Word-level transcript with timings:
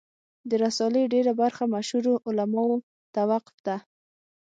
د 0.49 0.51
رسالې 0.63 1.03
ډېره 1.13 1.31
برخه 1.41 1.63
مشهورو 1.75 2.13
علماوو 2.27 2.85
ته 3.13 3.21
وقف 3.31 3.55
ده. 3.67 3.77